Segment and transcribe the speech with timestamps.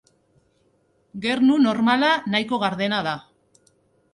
[1.25, 3.15] Gernu normala nahiko gardena da.